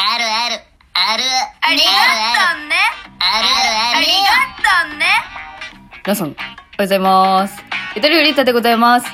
[0.00, 0.54] あるある。
[0.94, 1.22] ある。
[1.60, 2.76] ありがとうね。
[3.18, 3.98] あるある。
[3.98, 5.06] ありがとうね。
[6.04, 6.46] 皆さん、おはよ
[6.78, 7.60] うございます。
[7.96, 9.08] イタリアリータでございます。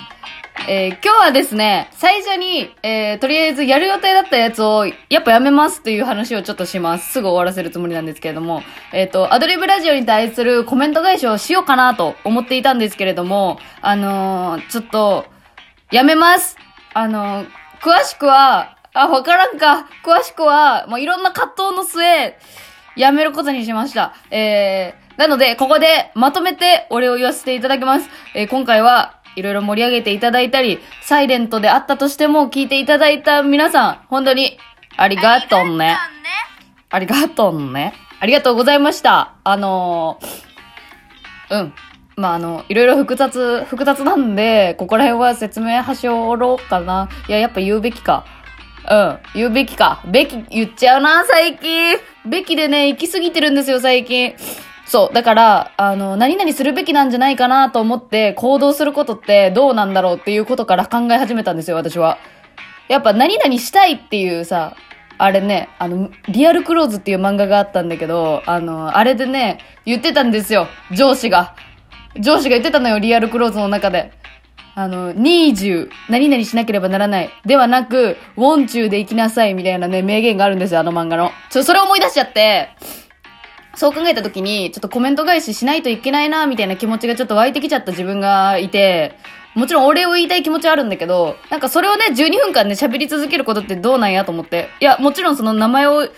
[0.68, 7.14] えー今日はですね、最初に、えーとりあえずやる予定だったやつを、やっぱやめますっていう話をちょっとします。
[7.14, 8.62] すぐ終わらせるつもりなんですけれども、
[8.92, 15.24] えっ、と、アドリブラジオに対するコメント返しをしようかなと思っていたんですけれども、あのーちょっと、
[15.90, 16.58] やめます。
[16.92, 17.48] あのー
[17.80, 19.88] 詳しくは、あ、わからんか。
[20.04, 22.38] 詳しくは、もういろんな葛藤の末、
[22.96, 24.14] やめることにしました。
[24.30, 28.08] えー、なので、ここでまとめてお礼を言わせていただきます。
[28.34, 34.58] えー、今回はいろいろ盛り上げていただいたり、サイレントであったとしても聞いていただいた皆さん、本当に
[34.96, 35.96] ありがとうね。
[36.90, 37.94] ありがとうね。
[38.20, 39.34] ありがとうございました。
[39.42, 41.74] あのー、うん。
[42.16, 47.08] まあ、あの、いろいろ複雑、複雑なんで、ここら辺は説明端折ろうかな。
[47.28, 48.24] いや、やっぱ言うべきか。
[48.90, 49.18] うん。
[49.34, 50.02] 言うべきか。
[50.06, 51.96] べき、言っちゃうな、最近。
[52.26, 54.34] べきでね、行き過ぎてるんですよ、最近。
[54.86, 55.14] そう。
[55.14, 62.18] だから、あの、何々するべきなんじゃないかなと思って行動することってどうなんだろうっていうことから考え始めたんですよ、私は。
[62.88, 64.76] やっぱ何々したいっていうさ、
[65.16, 71.54] あれね、あの、リアルクローズっていう漫画があったんだけど、あの、あれでね、言ってたんですよ、上司が。
[72.16, 74.12] 上司が言ってたのよ、リアルクローズの中で。
[74.76, 77.30] あの、20、何々しなければならない。
[77.46, 81.30] ではなく、ウォンチューで生きなさい、みたいなね、名言があるんですよ、あの漫画の。
[81.50, 82.70] ちょ、それを思い出しちゃって、
[83.76, 89.16] そう考えた時に、ちょっとコメント返ししないといけないな、みたいな気持ちがちょっと湧いてきちゃった自分がいて、
[89.54, 94.70] もちろんお礼を言いたい気持ちはあるんだけど、なんかそれをね、12分間ね、喋り続けることってどうなんやと思って。
[94.80, 96.08] いや、もちろんその名前を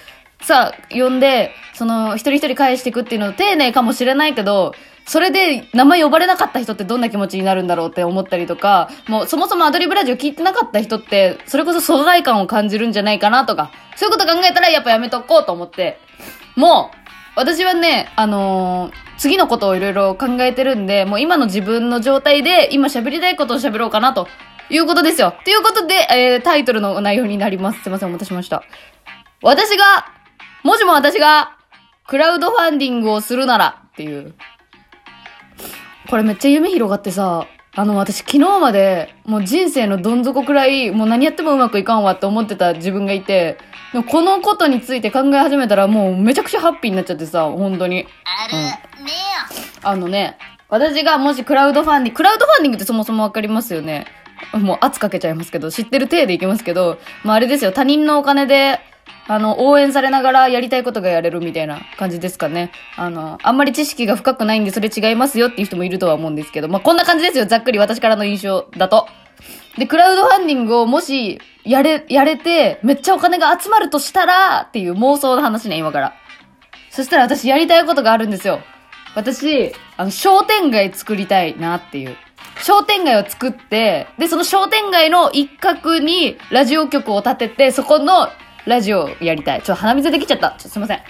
[0.43, 4.73] さあ、呼んで、その、一人一人返していくっていうの丁寧かもしれないけど、
[5.07, 15.99] それで名前呼ばれなかった人ってどんな気持ちになるんだろうって思ったりとか、もうそもそもアドリブラジオ聞いてなかった人って、それこそ疎外感を感じるんじゃないかなとか、そういうこと考えたらやっぱやめとこうと思って、
[16.57, 16.97] もう、
[17.37, 24.29] 私はね、あのー次のことをいろいろ考えてるんで、もう今の自分の状態で、今喋りたいことを喋ろうかなと
[24.69, 25.35] いうことですよ。
[25.45, 27.83] ということで、えー、タイトルの内容になります。
[27.83, 28.63] すいません、お待たせしました。
[29.43, 30.16] 私が、
[30.63, 31.57] もしも私が、
[32.07, 34.35] クラウドファンディングをするなら、っていう。
[36.09, 37.47] これめっちゃ夢広がってさ、
[37.79, 43.59] あの、私昨日まで、もう人生のどん底くらい、もう何やってもうまくいかんわって思ってた自分がいて、
[43.93, 48.07] でもこのことについて考え始めたらもうめちゃくちゃハッピーになっちゃってさ、本当に。
[48.25, 48.55] ある
[49.05, 49.17] ね
[49.83, 50.39] あのね、
[50.69, 54.07] 私がもしクラウドファンディング、クラウドファンディングってそもそもわかりますよね。
[54.53, 58.81] もう圧かけちゃいますけど、知ってる体でいきますけど、まああれですよ、他人のお金で、
[59.29, 62.71] あの、応援されながらやりたいことがやれるみたいな感じですかね。
[62.97, 69.09] あの、あんまり知識が深くないんでそれ違いますよっていう人もいるとは思うんですけど、まあこんな感じですよ、ざっくり私からの印象だと。
[69.79, 76.15] で、クラウドファンディングをもし、やれ、やれて、めっちゃお金が集まるとしたら、っていう妄想の話ね、今から。
[76.91, 78.61] そしたら私やりたいことがあるんですよ。
[79.15, 82.17] 私、あの、商店街作りたいなっていう。
[82.63, 88.29] 商店街を作って、で、その商店街の一角にラジオ局を立てて、そこの
[88.67, 89.63] ラジオをやりたい。
[89.63, 90.51] ちょっと鼻水できちゃった。
[90.51, 90.97] ちょっとすいません。
[90.97, 91.01] あ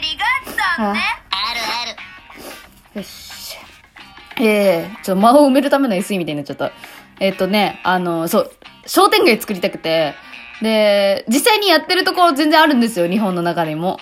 [0.00, 1.00] りがとうね。
[1.30, 1.60] ある
[2.92, 3.00] ある。
[3.00, 3.56] よし。
[4.40, 6.72] ええちょっと間を埋めるための SE みたいになっちゃった。
[7.20, 8.50] えっ、とね、あの、そう、
[8.86, 10.14] 商店街作りたくて、
[10.62, 13.64] で、実際にやってるところ全然あるんですよ、日本の中。
[13.64, 14.00] でも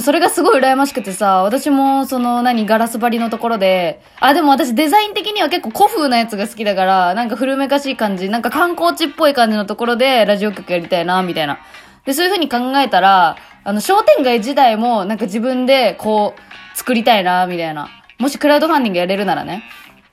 [0.00, 11.58] それがすごい羨ましくてさ、私もその何、ガラス張りのところで、あ、でも私デザイン的には結構古風なやつが好きだから、なんか古めかしい感じ、なんか観光地っぽい感じのところでラジオ局やりたいな、みたいな。
[12.06, 17.88] で、そういう風に考えたら、あの、商店街自体もなんか自分でこう、作りたいな、みたいな。
[18.18, 19.64] もしクラウドファンディングやれるならね。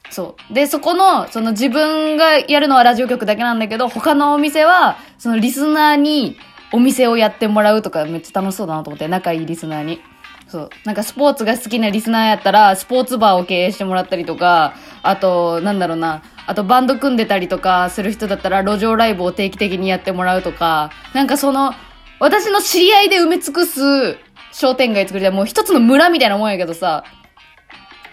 [0.10, 0.54] そう。
[0.54, 6.38] で、そこの、その自分がやるのはラジオ局だけなんだけど、他のお店は、そのリスナーに
[6.72, 10.02] お店をやってもらうとかめっちゃ楽しそうだなと思って、仲いいリスナーに。
[10.48, 10.70] そう。
[10.86, 21.74] なんかスポーツが好きなリスナーやったら、スポーツバーを経営してもらったりとか、あと、なんだろうな、あとバンド組んでたりとかする人だったら、路上ライブを定期的にやってもらうとか、なんかその、
[22.20, 24.18] 私の知り合いで埋め尽くす
[24.52, 25.34] 商店街作りたい。
[25.34, 27.04] もう一つの村みたいなもんやけどさ、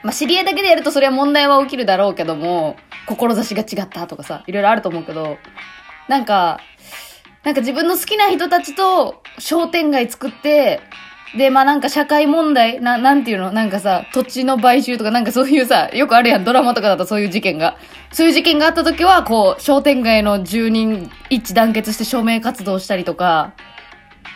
[0.02, 5.38] まあ、知り合いだけでやるとそれは問題は起きるだろうけども、志が違ったとかさ、いろいろあると思うけど、
[6.08, 6.60] なんか、
[7.48, 10.82] なんか自分の好きな人たちと商店街作って、
[11.34, 13.52] で、まあなんか社会問題、な、なんていうの？
[13.52, 17.78] なんかさ、土地の買収とかなんかそういうさ、よくあるやん、ドラマとかだとそういう事件が。
[18.12, 23.54] そういう事件があった時は、こう、商店街の住人一致団結して署名活動したりとか、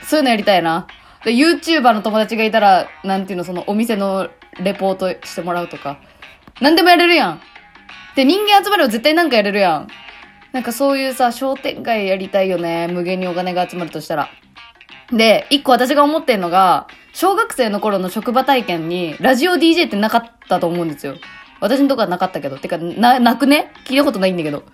[0.07, 0.87] そういうのやりたいな。
[1.27, 5.99] で、YouTuber の友達がいたら、なんていうの、そのお店のレポートしてもらうとか。
[6.63, 7.43] なんでもやれるやん。
[8.17, 9.89] で、人間集まれば絶対なんかやれるやん。
[10.53, 12.89] なんかそういうさ、商店街やりたいよね。
[12.89, 14.29] 無限にお金が集まるとしたら。
[15.11, 21.17] で、一個私が思ってんのが、小学生の頃の職場体験に、ラジオ DJ ってなかったと思うんですよ。
[21.61, 22.59] 私のとこはなかったけど。
[22.59, 23.73] てか、な、なくね？
[23.87, 24.65] 聞いたことないんだけど。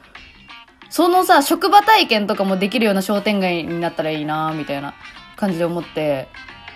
[0.91, 4.95] そのさ、職場体験とかもできるような商店街になったらいいなみたいな
[5.37, 6.29] 感じで思って。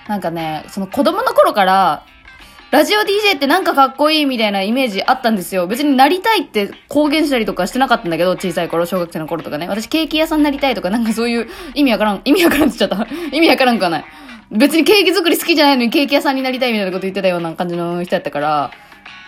[0.06, 2.04] なんかね、その子供の頃から、
[2.72, 5.66] ラジオ DJ ってなんかかっこいいみたいなイメージあったんですよ。
[5.66, 9.68] 別になりたいって公言したりとかしてなかったんだけど、小さい頃、小学生の頃とかね。
[9.68, 13.14] 私ケーキ屋さんになりたいとか、なんかそういう意味わからん、意味わからんって言っちゃった。
[13.36, 14.04] 意味わからんくはない。
[14.50, 18.70] 別にケーキ作り好きじゃないのにケーキ屋さんになりたいみたいなこと言ってたような感じの人やったから、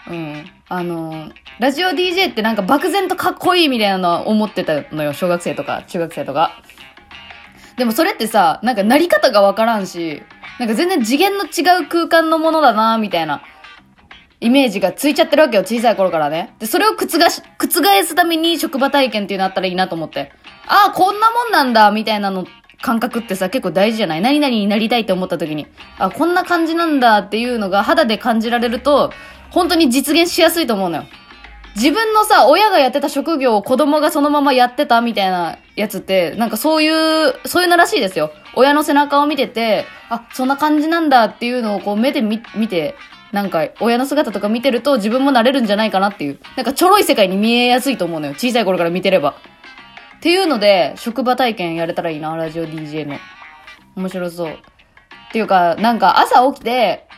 [0.08, 0.50] うん。
[0.70, 5.12] あの、ラジオ DJ ってなんか漠然とかっこいいみたいなのは思ってたのよ。
[5.12, 6.62] 小学生とか、中学生とか。
[7.76, 10.22] でもそれってさ、なんかなり方がわからんし、
[10.58, 13.42] なんか全然次元の違う空間のものだなみたいな、
[14.40, 16.54] イメージがついちゃってるわけよ、小さい頃からね。
[16.58, 17.68] で、それを覆し、覆
[18.04, 20.32] すために職場体験っていうのあったらいいなと思って。
[20.66, 22.46] ああ、こんなもんなんだ、みたいなの、
[22.82, 24.20] 感覚ってさ、結構大事じゃない？
[24.20, 25.66] 何々になりたいって思った時に、
[25.98, 29.10] あ、こんな感じなんだっていうのが肌で感じられると、
[29.50, 31.04] 本当に実現しやすいと思うのよ。
[31.76, 38.30] 自分のさ、親がやってた職業を子供がそのままやってたみたいなやつって、なんかそういう、そういうのらしいですよ。
[38.54, 42.94] 親の背中を見てて、あ、そんな感じなんだっていうのをこう目で見、見て、
[43.32, 46.38] なんか親の姿とか見てると自分もなれるんじゃないかなっていう。
[46.56, 48.34] なんかちょろい世界に見えやすいと思うのよ。
[48.34, 49.30] 小さい頃から見てれば。
[49.30, 49.34] っ
[50.20, 53.18] ていうので、職場体験やれたらいいな、ラジオ DJ の。
[53.96, 54.52] 面白そう。
[54.52, 54.56] っ
[55.32, 57.08] ていうか、なんか朝起きて、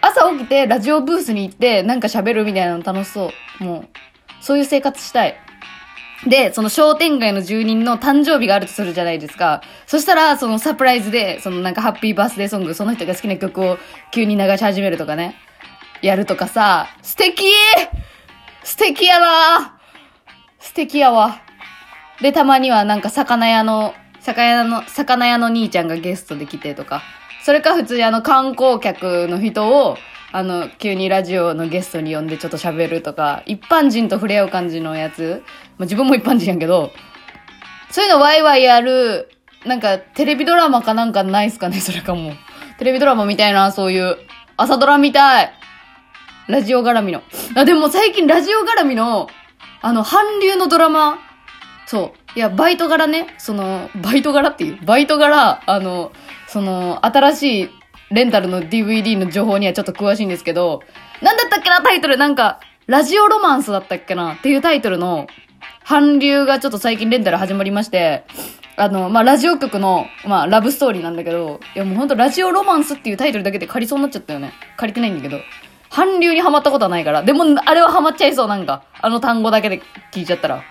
[0.00, 3.64] 朝起きてラジオブースに行ってなんか喋るみたいなの楽しそう。
[3.64, 3.88] もう、
[4.40, 5.36] そういう生活したい。
[6.26, 9.62] で、その商店街の住人の誕生日があるとするじゃないですか。
[9.86, 13.78] そしたら、そのサプライズで、そのなんかハッピーバースデーソング、その人が好きな曲を
[14.10, 15.36] 急に流し始めるとかね。
[16.02, 17.44] やるとかさ、素敵
[18.64, 19.78] 素敵やな
[20.58, 21.40] 素敵やわ。
[22.20, 27.02] で、たまにはなんか魚屋の、魚屋の、魚屋の兄ちゃんがゲストで来てとか。
[27.48, 29.96] それか普通にあの観光客の人を、
[30.32, 35.42] あの、急にラジオのゲストに呼んでちょっと喋るとか、一般人と触れ合う感じのやつ。
[35.78, 36.92] まあ、自分も一般人やけど、
[37.90, 39.30] そういうのワイワイやる、
[39.64, 42.34] なんかテレビドラマかなんかないっすかねそれかも。
[42.78, 44.18] テレビドラマみたいな、そういう。
[44.58, 45.50] 朝ドラみたい。
[46.48, 47.22] ラジオ絡みの。
[47.56, 49.30] あ、でも最近ラジオ絡みの、
[49.80, 51.18] あの、韓流のドラマ、
[51.86, 52.38] そう。
[52.38, 56.12] いや、バイト柄ね、その、バイト柄っていうバイト柄、あの、
[56.48, 57.70] その、新しい
[58.10, 60.82] レンタルの DVD の情報にはちょっと詳しいんですけど、
[61.22, 65.26] なんだったっけなタイトルなんか、ラジオロマンスだったっけなっていうタイトルの、
[65.84, 68.24] 韓流がちょっと最近レンタル始まりまして、
[68.76, 74.52] あの、まあ、ラジオ局の、まあ、ラブストーリーなんだけど、いやもうほんとラジオロマンスっていうタイトルだけで借りそうになっちゃったよね。
[74.76, 75.40] 借りてないんだけど。
[75.90, 77.22] 韓流にハマったことはないから。
[77.22, 78.84] でも、あれはハマっちゃいそう、なんか。
[79.00, 80.62] あの単語だけで聞いちゃったら。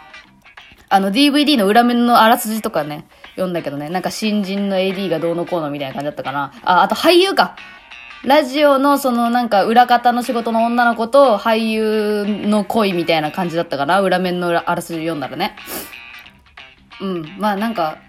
[0.89, 3.05] あの DVD の裏面のあらすじとかね、
[3.37, 6.51] 読んだけどね、なんか新人の AD がどうのこうのみたいな感じだったかな。
[6.63, 7.55] あ、あと俳優か。
[8.25, 14.01] ラジオのそのなんか裏方の仕事の女の子と俳優の恋みたいな感じだったかな。
[14.01, 15.55] 裏面のあらすじ読んだらね。
[16.99, 17.35] うん。
[17.37, 17.99] まあなんか、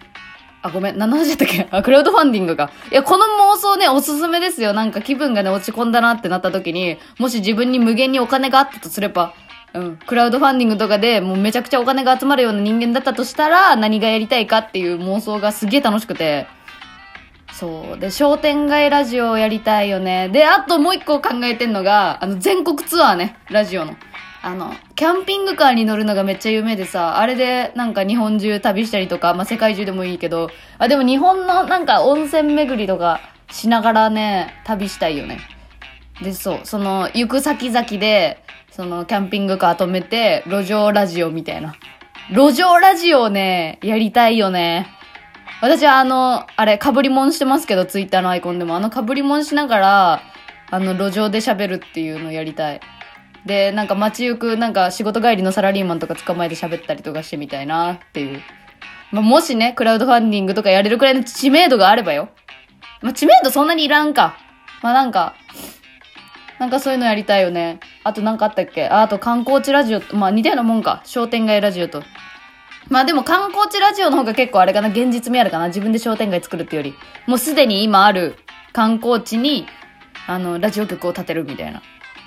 [0.62, 0.98] あ、ごめん。
[0.98, 1.68] 何の話だったっけ？
[1.70, 2.70] あ、クラウドファンディングか。
[2.90, 4.72] いや、この妄想ね、おすすめですよ。
[4.72, 9.34] なんか気分がね、落ち込んだなってなった時に、もし自分に無限にお金があったとすれば、
[9.74, 9.96] うん。
[9.96, 16.46] クラウドファンディングとかでもうめちゃくちゃお金が集まるような人間だったとしたら、何がやりたいかっていう妄想がすげえ楽しくて。
[17.52, 17.98] そう。
[17.98, 20.28] で、商店街ラジオをやりたいよね。
[20.28, 23.36] で、あともう一個考えてんのが、あの、全国ツアーね。
[23.50, 23.96] ラジオの。
[24.40, 35.40] あの、キャンピングカーに乗るのがめっちゃ有名でさ、あれでなんか日本中旅したりとか、まあ、世界中でもいいけど、あ、でも日本のなんか温泉巡りとかしながらね、旅したいよね。
[36.22, 38.42] で、そう、その、行く先々で、
[38.78, 41.74] その、キャンピングカー止めて、路上ラジオみたいな。
[42.30, 44.86] 路上ラジオね、やりたいよね。
[45.60, 50.22] 私はあの、あれ、被り物してますけど、ツイッターのアイコンでも、あの被り物しながら、
[50.70, 52.80] あの、路上で喋るっていうのをやりたい。
[53.44, 58.40] で、なんか街行く、なんか仕事帰りのサラリーマンとか捕まえて喋ったりとかしてみたいなっていう。
[59.10, 62.28] まあ、もしね、クラウドファンディングとかやれるくらいの知名度があればよ。
[63.02, 64.36] まあ、知名度そんなにいらんか。
[64.82, 65.34] まあ、なんか、
[66.58, 67.80] なんかそういうのやりたいよね。
[68.04, 68.88] あとなんかあったっけ？
[68.88, 71.02] ああと観光地ラジオ、まあ似たようなもんか。
[71.04, 72.02] 商店街ラジオと。
[72.88, 75.68] まあでも観光地ラジオの方が結構あれかな、現実味あるかな。
[75.68, 76.94] 自分で商店街作るってより。
[77.26, 78.36] もうすでに今ある
[78.72, 79.66] 観光地に、
[80.26, 81.82] あの、ラジオ局を建てるみたいな。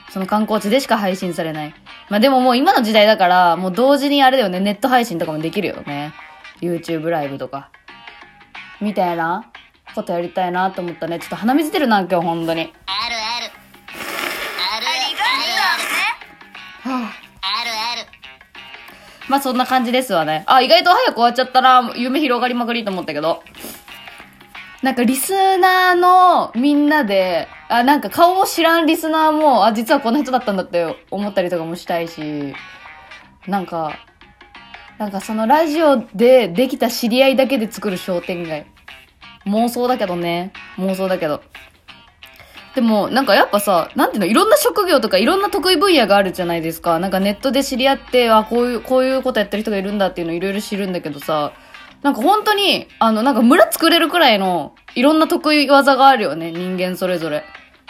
[0.09, 1.73] その観光地でしか配信されない。
[2.09, 6.13] まあでももう今の時代だから、もう同時にあれだよね、ネット配信とかもできるよね。
[6.61, 7.69] YouTube ライブとか。
[8.79, 9.51] みたいな
[9.95, 11.19] ことやりたいなと思ったね。
[11.19, 12.73] ちょっと鼻水出るな、今日本当に。
[19.31, 20.43] まあそんな感じですわね。
[20.45, 21.93] あ、意外と早く終わっちゃったな。
[21.95, 23.41] 夢広がりまくりと思ったけど。
[24.81, 32.53] なんかリスナーのみんなで、あ、なんか顔も知らんリスナーも、あ、実はこの人だったんだって思ったりとかもしたいし、
[33.47, 33.93] なんか、
[34.97, 38.65] なんかそのラジオでできた知り合いだけで作る商店街。
[39.45, 40.51] 妄想だけどね。
[40.77, 41.41] 妄想だけど。
[42.75, 46.99] でも、なんかやっぱさ、なんていうの、いろんな職業とかいろんな得意分野があるじゃないですか。
[46.99, 51.51] なんかネットで知り合って、あ、こういう、こういうことやってる人がいるんだっていうのいろいろ知るんだけどさ、
[52.01, 57.43] なんか本当に、あの、なんか村作れるくらいの、いろんな得意技があるよね、人間それぞれ。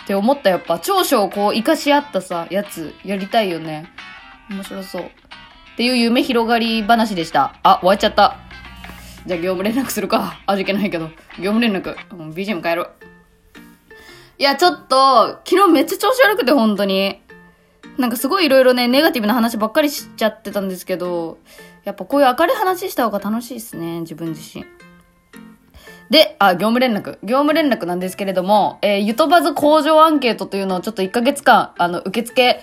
[0.04, 3.86] って思ったやっぱ、長所をこう、活かし合ったさ、やつ、やりたいよね。
[4.50, 5.04] 面白そう。
[5.04, 5.08] っ
[5.78, 7.56] ていう夢広がり話でした。
[7.64, 8.38] あ、終わっちゃった。
[9.26, 10.40] じゃあ業務連絡するか。
[10.48, 11.08] 味気ないけど。
[11.38, 11.96] 業務連絡。
[12.12, 12.88] うん BGM 変える。
[14.42, 17.22] いや、ちょっと、昨日めっちゃ調子悪くて、本当に。
[18.00, 21.38] なんかすごいいろいろね、ネガティブな話ばっかりしちゃってたんですけど、
[21.84, 24.66] やっぱこういう明るい話した方が楽しいですね、自分自身。
[26.10, 27.20] で、あ、業務連絡。
[27.22, 32.62] 業務連絡なんですけれども、えー、ゆとばず工場アンケートというのをちょっと1ヶ月間、あの、受付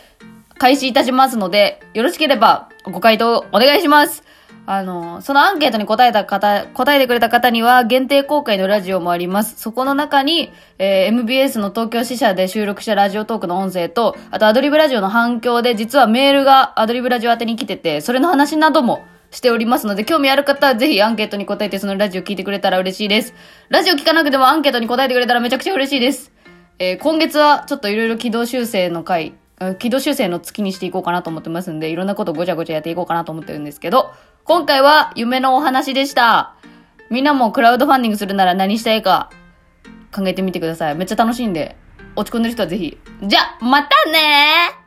[0.58, 4.24] 開始いたしますので、よろしければご回答お願いします。
[4.70, 9.54] あの、そのアンケートに答えた方、答えてくれた方には限定公開のラジオもあります。
[9.56, 23.32] そこの中に、えー MBS の東京支社で収録したラジオトークの音声と、あとアドリブラジオの反響で実はメールがアドリブラジオ宛てに来てて、それの話などもしておりますので、興味ある方はぜひアンケートに答えてそのラジオ聞いてくれたら嬉しいです。
[23.70, 26.30] ラジオ聞かなくてもアンケートに答えてくれたらめちゃくちゃ嬉しいです。
[26.78, 29.32] えー今月はちょっといろいろ軌道修正の回、
[29.78, 34.12] 軌道修正の月にしていこうかなと思ってますんで、いろんなことごちゃごちゃやっていこうかなと思ってるんですけど、
[34.48, 36.54] 今回は夢のお話でした。
[37.10, 39.28] みんなもクラウドファンディングするなら何したいか
[40.10, 40.94] 考えてみてください。
[40.94, 41.76] めっちゃ楽しいんで、
[42.16, 42.98] 落ち込んでる人はぜひ。
[43.24, 44.77] じゃ、またねー